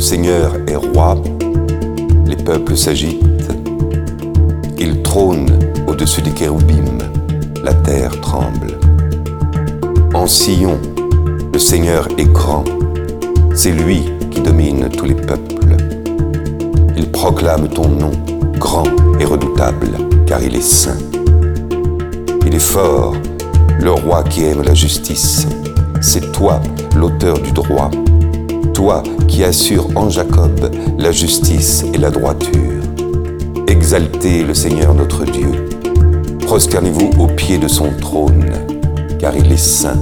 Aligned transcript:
Seigneur 0.00 0.56
est 0.66 0.76
roi, 0.76 1.16
les 2.26 2.36
peuples 2.36 2.76
s'agitent, 2.76 3.22
il 4.78 5.02
trône 5.02 5.58
au-dessus 5.86 6.20
des 6.20 6.32
kéroubim, 6.32 6.98
la 7.62 7.72
terre 7.74 8.20
tremble. 8.20 8.78
En 10.12 10.26
Sion, 10.26 10.78
le 11.52 11.58
Seigneur 11.58 12.08
est 12.18 12.30
grand, 12.30 12.64
c'est 13.54 13.70
lui 13.70 14.02
qui 14.30 14.40
domine 14.40 14.88
tous 14.88 15.06
les 15.06 15.14
peuples. 15.14 15.76
Il 16.96 17.10
proclame 17.10 17.68
ton 17.68 17.88
nom, 17.88 18.10
grand 18.58 18.88
et 19.20 19.24
redoutable, 19.24 19.90
car 20.26 20.42
il 20.42 20.56
est 20.56 20.60
saint. 20.60 20.98
Il 22.46 22.54
est 22.54 22.58
fort, 22.58 23.14
le 23.80 23.92
roi 23.92 24.22
qui 24.24 24.44
aime 24.44 24.62
la 24.62 24.74
justice. 24.74 25.46
C'est 26.00 26.32
toi, 26.32 26.60
l'auteur 26.96 27.38
du 27.38 27.52
droit, 27.52 27.90
toi 28.74 29.02
qui 29.28 29.44
assures 29.44 29.88
en 29.94 30.10
Jacob 30.10 30.70
la 30.98 31.12
justice 31.12 31.84
et 31.94 31.98
la 31.98 32.10
droiture. 32.10 32.82
Exaltez 33.68 34.42
le 34.42 34.52
Seigneur 34.52 34.94
notre 34.94 35.24
Dieu. 35.24 35.68
Prosternez-vous 36.40 37.12
au 37.18 37.28
pied 37.28 37.56
de 37.56 37.68
son 37.68 37.90
trône, 38.00 38.50
car 39.18 39.34
il 39.36 39.50
est 39.50 39.56
saint. 39.56 39.98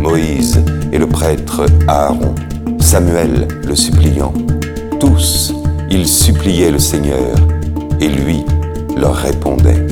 Moïse 0.00 0.62
et 0.92 0.98
le 0.98 1.06
prêtre 1.06 1.64
Aaron, 1.88 2.34
Samuel 2.78 3.48
le 3.66 3.74
suppliant, 3.74 4.34
tous, 5.00 5.54
ils 5.90 6.06
suppliaient 6.06 6.70
le 6.70 6.78
Seigneur, 6.78 7.34
et 8.00 8.08
lui 8.08 8.44
leur 8.96 9.14
répondait. 9.14 9.86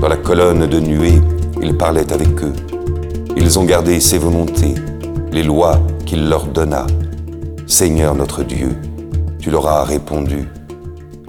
Dans 0.00 0.08
la 0.08 0.16
colonne 0.16 0.66
de 0.66 0.80
nuée, 0.80 1.20
il 1.62 1.76
parlait 1.76 2.12
avec 2.12 2.42
eux. 2.42 2.52
Ils 3.36 3.58
ont 3.58 3.64
gardé 3.64 4.00
ses 4.00 4.18
volontés, 4.18 4.74
les 5.30 5.44
lois 5.44 5.80
qu'il 6.12 6.28
leur 6.28 6.46
donna. 6.46 6.86
Seigneur 7.66 8.14
notre 8.14 8.42
Dieu, 8.42 8.76
tu 9.40 9.50
leur 9.50 9.66
as 9.66 9.82
répondu. 9.82 10.46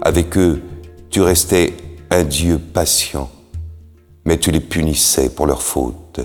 Avec 0.01 0.37
eux, 0.37 0.61
tu 1.09 1.21
restais 1.21 1.73
un 2.09 2.25
Dieu 2.25 2.57
patient, 2.57 3.31
mais 4.25 4.37
tu 4.37 4.51
les 4.51 4.59
punissais 4.59 5.29
pour 5.29 5.47
leurs 5.47 5.61
fautes. 5.61 6.19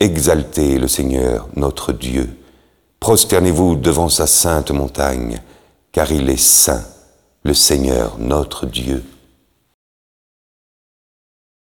Exaltez 0.00 0.78
le 0.78 0.88
Seigneur 0.88 1.46
notre 1.56 1.92
Dieu. 1.92 2.30
Prosternez-vous 3.00 3.76
devant 3.76 4.08
sa 4.08 4.26
sainte 4.26 4.70
montagne, 4.70 5.42
car 5.92 6.10
il 6.10 6.30
est 6.30 6.40
saint, 6.40 6.86
le 7.42 7.52
Seigneur 7.52 8.16
notre 8.18 8.64
Dieu. 8.64 9.04